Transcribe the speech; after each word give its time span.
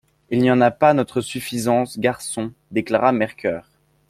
«Il 0.31 0.39
n'y 0.39 0.49
en 0.49 0.61
a 0.61 0.71
pas 0.71 0.95
notre 0.95 1.21
suffisance, 1.21 1.99
garçons, 1.99 2.53
déclara 2.71 3.11
Mercœur. 3.11 3.69